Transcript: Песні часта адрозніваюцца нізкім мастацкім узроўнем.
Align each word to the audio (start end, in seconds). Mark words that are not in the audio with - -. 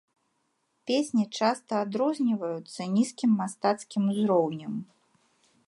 Песні 0.91 1.25
часта 1.39 1.73
адрозніваюцца 1.85 2.81
нізкім 2.95 3.37
мастацкім 3.43 4.03
узроўнем. 4.15 4.73